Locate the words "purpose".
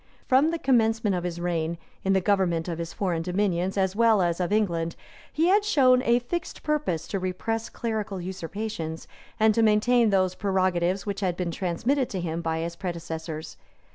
6.63-7.07